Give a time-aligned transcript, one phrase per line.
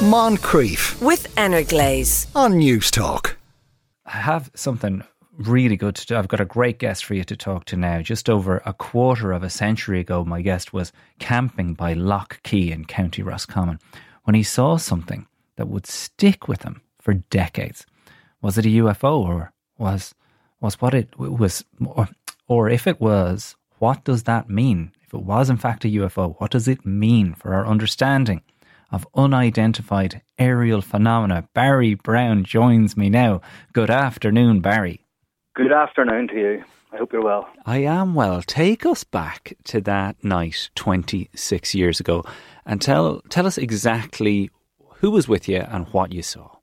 [0.00, 2.26] Moncrieff with Energlaze.
[2.34, 3.34] on Newstalk.
[4.06, 5.04] I have something
[5.36, 6.16] really good to do.
[6.16, 8.00] I've got a great guest for you to talk to now.
[8.00, 12.72] Just over a quarter of a century ago, my guest was camping by Lough Key
[12.72, 13.78] in County Roscommon
[14.24, 15.26] when he saw something
[15.56, 17.84] that would stick with him for decades.
[18.40, 20.14] Was it a UFO or was
[20.62, 22.08] was what it was or,
[22.48, 24.92] or if it was, what does that mean?
[25.02, 28.40] If it was in fact a UFO, what does it mean for our understanding
[28.90, 31.48] of unidentified aerial phenomena?
[31.54, 33.40] Barry Browne joins me now.
[33.72, 35.06] Good afternoon, Barry.
[35.54, 36.64] Good afternoon to you.
[36.92, 37.48] I hope you're well.
[37.66, 38.42] I am well.
[38.42, 42.24] Take us back to that night 26 years ago
[42.66, 44.50] and tell tell us exactly
[44.96, 46.56] who was with you and what you saw.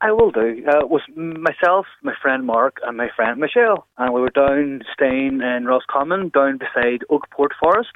[0.00, 0.64] I will do.
[0.66, 4.82] Uh, it was myself, my friend Mark, and my friend Michelle, and we were down
[4.92, 7.90] staying in Roscommon, down beside Oakport Forest.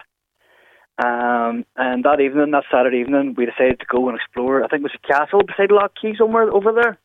[0.99, 4.63] Um, and that evening, that Saturday evening, we decided to go and explore.
[4.63, 6.99] I think it was a castle beside Lough Key somewhere over there.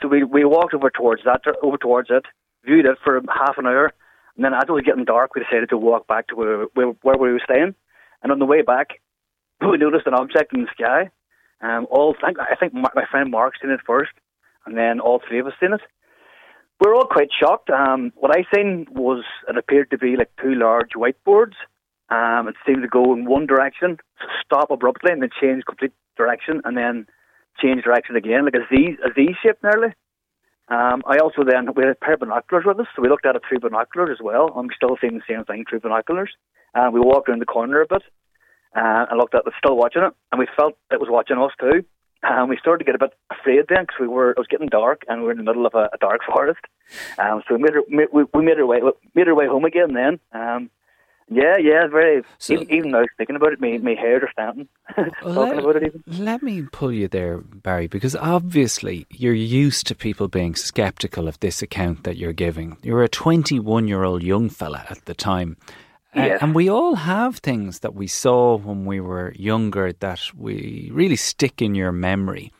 [0.00, 2.24] So we we walked over towards that, over towards it,
[2.64, 3.92] viewed it for half an hour,
[4.36, 6.86] and then as it was getting dark, we decided to walk back to where, where,
[7.02, 7.74] where we were staying.
[8.22, 9.00] And on the way back,
[9.60, 11.10] we noticed an object in the sky.
[11.60, 14.12] Um, all I think, my friend Mark seen it first,
[14.64, 15.80] and then all three of us seen it.
[16.80, 17.68] We were all quite shocked.
[17.68, 21.54] Um, what I seen was it appeared to be like two large whiteboards.
[22.10, 23.98] Um, it seemed to go in one direction,
[24.44, 27.06] stop abruptly, and then change complete direction, and then
[27.60, 29.94] change direction again, like a Z, a Z shape nearly.
[30.68, 33.26] Um, I also then we had a pair of binoculars with us, so we looked
[33.26, 34.52] at it through binoculars as well.
[34.56, 36.30] I'm still seeing the same thing through binoculars.
[36.74, 38.02] And we walked around the corner a bit
[38.76, 41.52] uh, and looked at it, still watching it, and we felt it was watching us
[41.58, 41.84] too.
[42.22, 44.68] And we started to get a bit afraid then because we were it was getting
[44.68, 46.60] dark and we were in the middle of a, a dark forest.
[47.18, 48.80] Um, so we made our, we, we made our way
[49.14, 50.18] made our way home again then.
[50.32, 50.70] Um,
[51.30, 52.22] yeah, yeah, very.
[52.38, 54.68] So- even, even now thinking about it, my my hair are standing
[55.22, 55.82] talking about it.
[55.84, 61.28] Even Let me pull you there, Barry, because obviously you're used to people being skeptical
[61.28, 62.76] of this account that you're giving.
[62.82, 65.56] You were a 21 year old young fella at the time.
[66.16, 70.90] Uh, and we all have things that we saw when we were younger that we
[70.92, 72.50] really stick in your memory.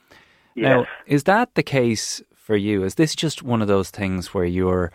[0.54, 2.84] Now, is that the case for you?
[2.84, 4.92] Is this just one of those things where you're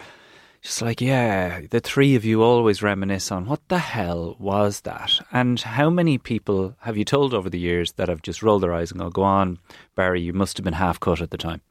[0.64, 5.20] just like, yeah, the three of you always reminisce on what the hell was that?
[5.32, 8.74] And how many people have you told over the years that have just rolled their
[8.74, 9.60] eyes and go, go on,
[9.96, 11.62] Barry, you must have been half cut at the time?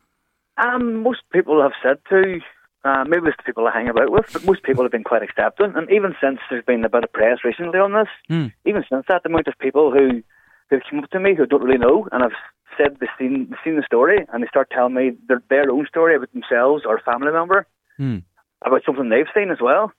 [0.59, 2.39] Um, most people have said to,
[2.85, 5.23] uh, maybe it's the people I hang about with, but most people have been quite
[5.23, 5.73] accepting.
[5.75, 8.49] And even since there's been a bit of press recently on this, Hmm.
[8.67, 10.23] even since that, the amount of people who
[10.69, 12.33] who come up to me who don't really know and have
[12.79, 15.87] said they've seen, they've seen the story and they start telling me their, their own
[15.87, 17.67] story about themselves or a family member
[17.99, 18.19] Hmm.
[18.65, 19.93] About something they've seen as well.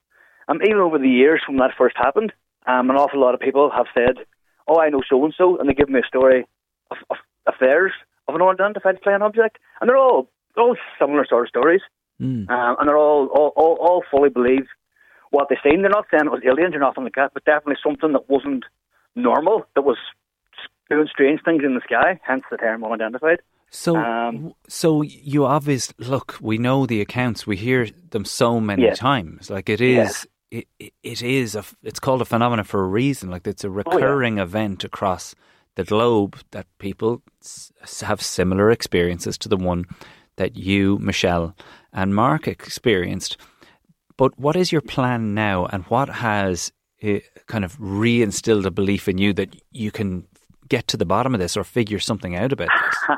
[0.47, 2.33] Um, even over the years from that first happened,
[2.67, 4.25] um, an awful lot of people have said,
[4.67, 6.45] "Oh, I know so and so," and they give me a story
[6.91, 7.91] of, of, of theirs
[8.27, 11.81] of an unidentified flying object, and they're all all similar sort of stories,
[12.19, 12.47] Hmm.
[12.49, 14.67] um, and they're all, all all all fully believe
[15.31, 15.81] what they've seen.
[15.81, 18.65] They're not saying it was aliens or nothing like that, but definitely something that wasn't
[19.15, 19.97] normal, that was
[20.89, 22.19] doing strange things in the sky.
[22.23, 23.41] Hence the term unidentified.
[23.75, 26.37] So, Um, so you obviously look.
[26.39, 27.47] We know the accounts.
[27.47, 28.99] We hear them so many Yes.
[28.99, 29.49] times.
[29.49, 31.55] Like it is, it, it, it is.
[31.55, 33.31] A, it's called a phenomenon for a reason.
[33.31, 35.33] Like it's a recurring event across
[35.75, 39.85] the globe that people s- have similar experiences to the one
[40.35, 41.55] that you, Michelle,
[41.91, 43.37] and Mark experienced.
[44.17, 46.71] But what is your plan now, and what has
[47.47, 50.27] kind of reinstilled a belief in you that you can
[50.69, 53.17] get to the bottom of this or figure something out about this?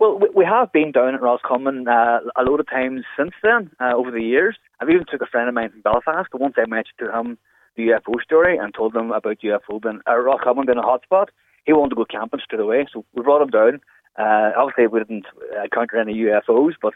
[0.00, 3.70] well, we, we have been down at Roscommon uh, a lot of times since then,
[3.78, 4.56] uh, over the years.
[4.80, 7.38] I've even took a friend of mine from Belfast, and once I mentioned to him
[7.76, 11.26] the UFO story and told him about UFO being, uh, Roscommon being a hotspot,
[11.66, 13.80] he wanted to go camping straight away, so we brought him down.
[14.18, 15.26] Uh, obviously, we didn't
[15.62, 16.94] encounter any UFOs, but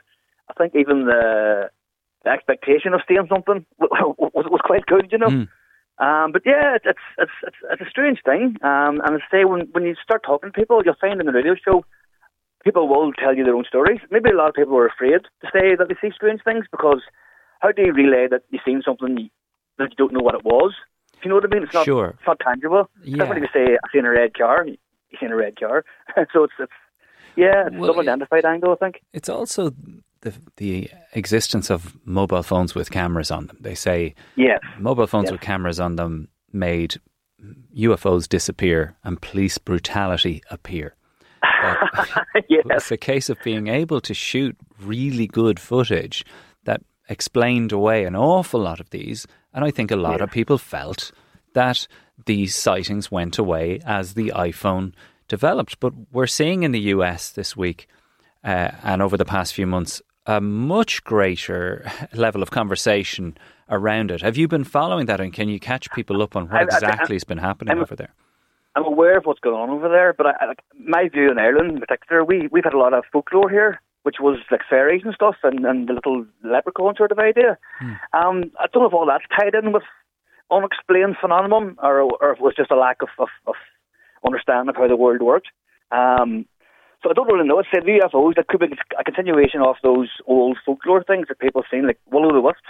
[0.49, 1.71] I think even the,
[2.25, 5.29] the expectation of seeing something was, was quite good, you know.
[5.29, 5.49] Mm.
[5.97, 8.57] Um, but yeah, it's, it's it's it's it's a strange thing.
[8.63, 11.33] Um, and I say when when you start talking to people, you'll find in the
[11.33, 11.85] radio show,
[12.65, 14.01] people will tell you their own stories.
[14.11, 17.03] Maybe a lot of people are afraid to say that they see strange things because
[17.61, 19.31] how do you relay that you've seen something
[19.79, 20.73] that you don't know what it was?
[21.15, 21.63] Do you know what I mean?
[21.65, 22.09] It's not Sure.
[22.19, 22.89] it's not tangible.
[23.03, 23.31] It's Yeah.
[23.31, 24.67] if you say I've seen a red car.
[24.67, 25.85] You've seen a red car.
[26.33, 26.73] so it's it's
[27.37, 28.73] yeah, it's Well, some identified angle.
[28.73, 29.01] I think.
[29.13, 29.71] It's also
[30.23, 33.57] the the existence of mobile phones with cameras on them.
[33.61, 34.61] They say Yes.
[34.79, 35.33] mobile phones Yes.
[35.33, 36.97] with cameras on them made
[37.77, 40.95] UFOs disappear and police brutality appear.
[42.49, 42.65] Yes.
[42.71, 46.25] It's a case of being able to shoot really good footage
[46.65, 49.27] that explained away an awful lot of these.
[49.53, 51.13] And I think a lot of people felt
[51.55, 51.87] that
[52.27, 54.93] these sightings went away as the iPhone
[55.29, 55.81] developed.
[55.81, 57.89] But we're seeing in the US this week
[58.43, 63.37] uh, and over the past few months a much greater level of conversation
[63.69, 64.23] around it.
[64.23, 67.25] Have you been following that, and can you catch people up on what exactly has
[67.25, 68.15] been happening I'm, over there?
[68.77, 71.71] I'm aware of what's going on over there, but I, like, my view in Ireland
[71.73, 75.15] in particular, we we've had a lot of folklore here, which was like fairies and
[75.15, 77.57] stuff, and, and the little leprechaun sort of idea.
[77.79, 77.93] Hmm.
[78.13, 79.85] Um, I don't know if all that's tied in with
[80.51, 83.55] unexplained phenomenon, or or if it was just a lack of, of, of
[84.27, 85.49] understanding of how the world worked.
[85.93, 86.47] Um,
[87.03, 87.61] so I don't really know.
[87.61, 91.63] It said UFOs that could be a continuation of those old folklore things that people
[91.63, 92.63] have seen, like Will o' the Wisps.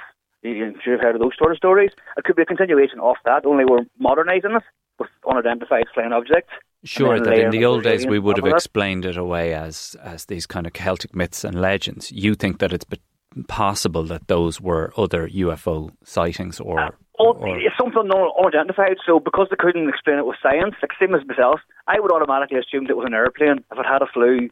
[0.43, 1.93] You should have heard of those sort of stories.
[2.19, 4.65] It could be a continuation of that, only we're modernising it
[4.99, 6.53] with unidentified flying objects.
[6.85, 10.47] Sure, that in the old days we would have explained it away as as these
[10.47, 12.13] kind of Celtic myths and legends.
[12.13, 12.85] You think that it's
[13.49, 17.37] possible that those were other UFO sightings or uh, or...
[17.59, 18.97] it's something unidentified.
[19.07, 22.59] So because they couldn't explain it with science, like same as myself, I would automatically
[22.59, 24.51] assume it was an airplane if it had a flu,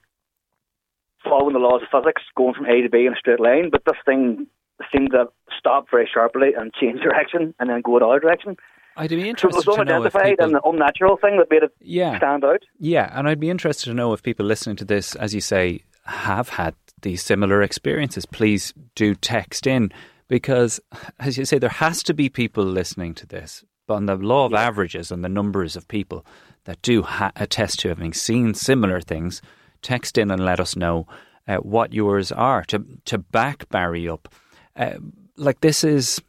[1.24, 3.70] following the laws of physics, going from A to B in a straight line.
[3.70, 4.46] But this thing
[4.92, 5.26] seemed to
[5.58, 8.56] stop very sharply and change direction and then go another direction.
[8.96, 10.56] I'd be interested so it was unidentified people...
[10.56, 12.16] and unnatural thing that made it yeah.
[12.18, 12.62] stand out.
[12.78, 15.84] Yeah, and I'd be interested to know if people listening to this, as you say,
[16.04, 18.26] have had these similar experiences.
[18.26, 19.92] Please do text in
[20.28, 20.80] because,
[21.18, 23.64] as you say, there has to be people listening to this.
[23.86, 24.62] But on the law of yeah.
[24.62, 26.24] averages and the numbers of people
[26.64, 29.42] that do ha- attest to having seen similar things,
[29.82, 31.06] text in and let us know
[31.48, 34.32] uh, what yours are to to back Barry up.
[34.76, 34.94] Uh,
[35.36, 36.20] like this is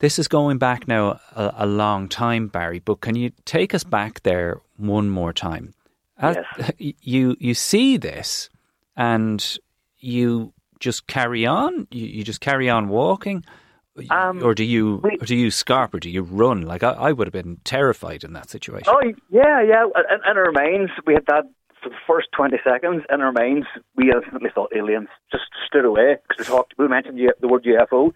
[0.00, 2.78] this is going back now a, a, long time, Barry.
[2.78, 5.74] But can you take us back there one more time?
[6.22, 6.44] Yes.
[6.78, 8.48] you you see this,
[8.96, 9.58] and
[9.98, 11.88] you just carry on?
[11.90, 13.44] You, you just carry on walking?
[14.10, 16.62] Um, or do you we, or do you scarp or do you run?
[16.62, 18.86] Like I, I, would have been terrified in that situation.
[18.86, 19.84] Oh yeah, yeah.
[19.84, 21.44] In, in our minds, we had that
[21.82, 23.02] for the first twenty seconds.
[23.10, 23.66] In our minds,
[23.96, 25.08] we instantly thought aliens.
[25.32, 26.74] Just stood away because we talked.
[26.78, 28.12] We mentioned the word UFO,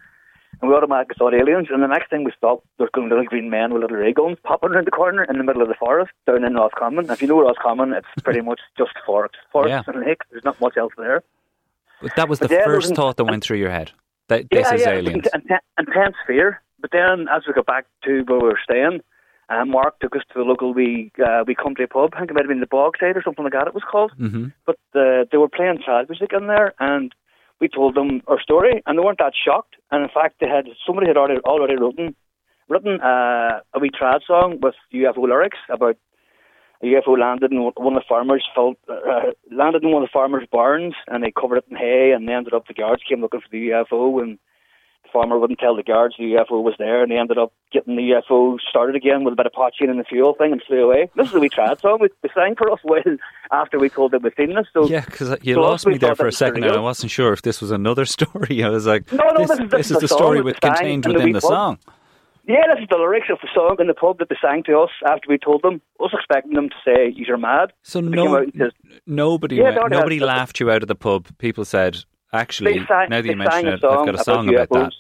[0.63, 1.69] and we automatically thought aliens.
[1.71, 4.39] And the next thing we thought there's going little green men with little ray guns
[4.45, 7.11] popping around the corner in the middle of the forest down in Roscommon.
[7.11, 9.83] If you know Roscommon, it's pretty much just forest, forest yeah.
[9.87, 10.23] and lake.
[10.31, 11.23] There's not much else there.
[12.01, 13.93] But that was the yeah, first thought that went through your head.
[14.29, 15.27] That this yeah, is yeah, aliens.
[15.79, 16.63] Intense fear.
[16.81, 19.01] But then, as we got back to where we were staying,
[19.49, 22.11] uh, Mark took us to the local wee uh, wee country pub.
[22.15, 23.69] I think it might have been the Bogside or something like that.
[23.69, 24.13] It was called.
[24.19, 24.49] Mm-hmm.
[24.67, 27.15] But uh, they were playing child music in there, and
[27.63, 29.77] we told them our story, and they weren't that shocked.
[29.93, 32.17] And in fact, they had somebody had already already written
[32.69, 35.97] written uh, a wee trad song with UFO lyrics about
[36.83, 40.13] a UFO landed in one of the farmers' felt, uh, landed in one of the
[40.13, 42.11] farmers' barns, and they covered it in hay.
[42.11, 44.39] And they ended up the guards came looking for the UFO, and
[45.13, 48.21] farmer wouldn't tell the guards the UFO was there, and they ended up getting the
[48.31, 51.11] UFO started again with a bit of potching and the fuel thing, and flew away.
[51.15, 51.99] This is a wee trad song.
[52.01, 53.17] We, we sang for us well
[53.51, 54.67] after we told them we'd seen this.
[54.73, 57.33] So yeah, because you so lost me there for a second, and I wasn't sure
[57.33, 58.63] if this was another story.
[58.63, 61.33] I was like, no, no, this, this, is, this is, the story with contained within
[61.33, 61.79] the, the song.
[62.45, 64.81] Yeah, this is the lyrics of the song in the pub that they sang to
[64.81, 65.81] us after we told them.
[66.01, 68.73] I was expecting them to say, "You're mad." So no, says,
[69.07, 71.29] nobody, yeah, went, nobody laughed you out of the pub.
[71.39, 74.85] People said, "Actually, sang, now that you mention it, I've got a song about, about
[74.85, 74.93] that."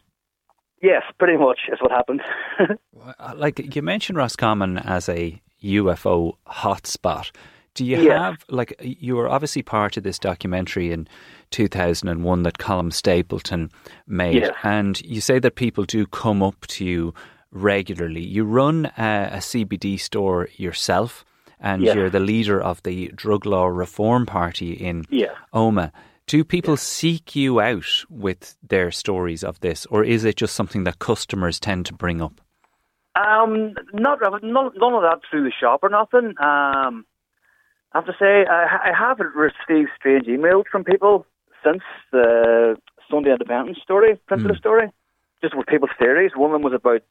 [0.82, 2.20] Yes, pretty much is what happened.
[3.18, 7.32] Uh, like you mentioned Roscommon as a UFO hotspot.
[7.74, 11.08] Do you have like you were obviously part of this documentary in
[11.50, 13.72] 2001 that Colm Stapleton
[14.06, 17.14] made, and you say that people do come up to you
[17.50, 18.22] regularly.
[18.22, 21.24] You run a, a CBD store yourself,
[21.58, 25.06] and you're the leader of the Drug Law Reform Party in
[25.54, 25.90] Omagh.
[26.26, 30.84] Do people seek you out with their stories of this, or is it just something
[30.84, 32.40] that customers tend to bring up?
[33.14, 36.34] Um, not none, none of that through the shop or nothing.
[36.38, 37.04] Um,
[37.92, 41.26] I have to say, I, I have received strange emails from people
[41.62, 42.76] since the
[43.10, 44.58] Sunday Independent story, printed mm.
[44.58, 44.88] story,
[45.42, 46.32] just with people's theories.
[46.34, 47.02] One of them was about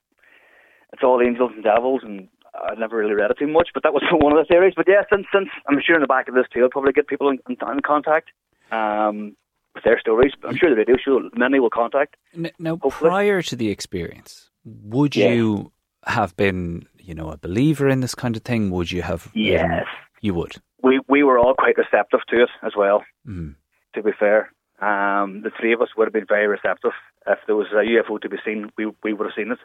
[0.94, 3.94] it's all angels and devils, and I never really read it too much, but that
[3.94, 4.74] was one of the theories.
[4.76, 7.08] But yeah, since since I'm sure in the back of this too, I'll probably get
[7.08, 8.30] people in, in, in contact
[8.72, 9.36] um,
[9.76, 10.34] with their stories.
[10.44, 12.16] I'm sure the radio show many will contact.
[12.60, 13.10] Now, hopefully.
[13.10, 15.30] prior to the experience, would yeah.
[15.30, 15.72] you
[16.06, 18.72] have been, you know, a believer in this kind of thing?
[18.72, 19.30] Would you have?
[19.34, 19.86] Yes,
[20.20, 23.04] you would we we were all quite receptive to it as well.
[23.28, 23.56] Mm.
[23.96, 26.92] To be fair, um, the three of us would have been very receptive
[27.28, 28.72] if there was a UFO to be seen.
[28.78, 29.60] We we would have seen it.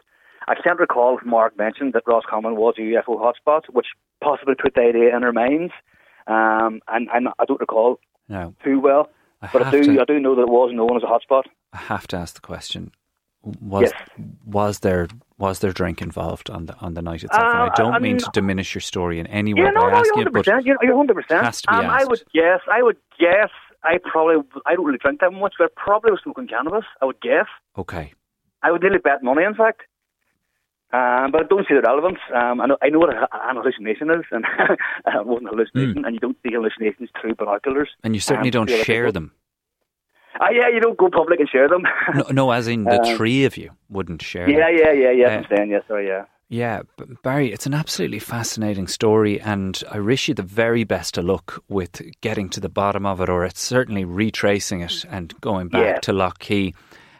[0.47, 3.87] I can't recall if Mark mentioned that Roscommon was a UFO hotspot, which
[4.23, 5.73] possibly put the idea in our minds.
[6.27, 7.99] Um, and, and I don't recall
[8.29, 8.53] no.
[8.63, 9.09] too well,
[9.41, 11.43] I but I do to, I do know that it was known as a hotspot.
[11.73, 12.91] I have to ask the question:
[13.61, 13.93] Was Yes.
[14.45, 17.41] was there was there drink involved on the on the night itself?
[17.43, 19.71] and Uh, I don't I mean mean- to diminish your story in any way Yeah,
[19.71, 20.65] no, by no, asking you're it, hundred but.
[20.65, 21.43] You're you're hundred percent.
[21.45, 22.61] has to be Um, I would guess.
[22.71, 23.49] I would guess.
[23.83, 24.43] I probably.
[24.65, 26.85] I don't really drink that much, but I probably was smoking cannabis.
[27.01, 27.47] I would guess.
[27.77, 28.13] okay.
[28.63, 29.81] I would nearly bet money, in fact.
[30.93, 32.17] Um, but I don't see the relevance.
[32.33, 36.05] Um, I know, I know what a, an hallucination is, and it wasn't a hallucination,
[36.05, 37.89] and you don't see hallucinations through binoculars.
[38.03, 39.31] And you certainly Um, don't share them.
[40.39, 41.83] Ah, yeah, you don't go public and share them.
[42.15, 44.55] No, no, as in the Um, three of you wouldn't share them.
[44.55, 45.27] yeah, yeah, yeah, yeah.
[45.27, 46.25] Uh, I'm saying yes, sorry, yeah.
[46.49, 46.83] Yeah,
[47.23, 51.61] Barry, it's an absolutely fascinating story, and I wish you the very best of luck
[51.67, 55.85] with getting to the bottom of it, or it's certainly retracing it and going back
[55.85, 55.99] Yeah.
[55.99, 56.73] to Lough Key.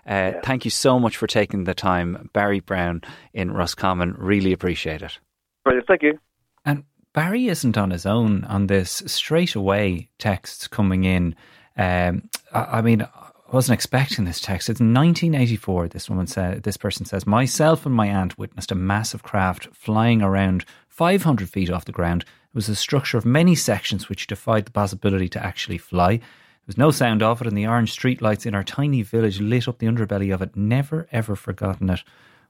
[0.06, 3.02] Uh, Thank you so much for taking the time, Barry Browne
[3.34, 4.16] in Roscommon.
[4.18, 5.20] Really appreciate it.
[5.66, 6.18] Brilliant, thank you.
[6.64, 9.04] And Barry isn't on his own on this.
[9.08, 11.36] Straight away, texts coming in.
[11.78, 13.06] Um, I, I mean,
[13.54, 14.70] wasn't expecting this text.
[14.70, 15.88] It's 1984.
[15.88, 20.22] This woman said, this person says, myself and my aunt witnessed a massive craft flying
[20.22, 22.24] around 500 feet off the ground.
[22.24, 26.18] It was a structure of many sections which defied the possibility to actually fly.
[26.18, 29.68] There was no sound of it, and the orange streetlights in our tiny village lit
[29.68, 30.56] up the underbelly of it.
[30.58, 32.04] Never ever forgotten it.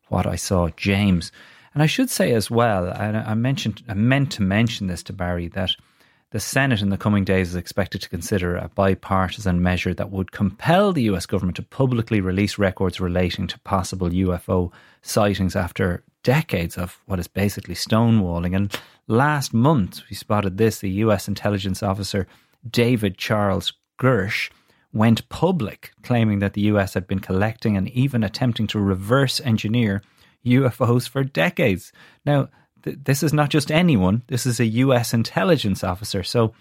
[0.07, 1.31] What I saw, James.
[1.73, 5.47] And I should say as well, I mentioned, I meant to mention this to Barry
[5.49, 5.75] that
[6.31, 10.31] the Senate in the coming days is expected to consider a bipartisan measure that would
[10.31, 16.77] compel the US government to publicly release records relating to possible UFO sightings after decades
[16.77, 18.55] of what is basically stonewalling.
[18.55, 22.27] And last month, we spotted this the US intelligence officer
[22.69, 24.49] David Charles Grusch
[24.91, 30.01] went public claiming that the US had been collecting and even attempting to reverse engineer
[30.45, 31.93] UFOs for decades.
[32.25, 32.49] Now,
[32.87, 36.23] th- this is not just anyone, this is a US intelligence officer.
[36.23, 36.53] So,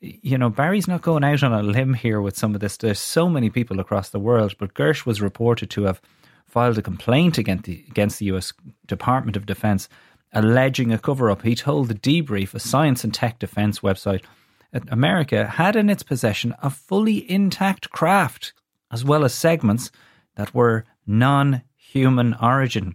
[0.00, 2.76] you know, Barry's not going out on a limb here with some of this.
[2.76, 6.00] There's so many people across the world, but Grusch was reported to have
[6.46, 8.52] filed a complaint against the, against the US
[8.86, 9.88] Department of Defense
[10.32, 11.42] alleging a cover up.
[11.42, 14.24] He told the debrief, a science and tech defense website,
[14.72, 18.52] that America had in its possession a fully intact craft,
[18.90, 19.90] as well as segments
[20.36, 22.94] that were non human origin.